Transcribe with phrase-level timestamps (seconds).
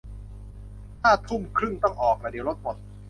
[1.01, 2.75] ห้าทุ่มครึ่งต้องออกละ เดี๋ยวรถหมด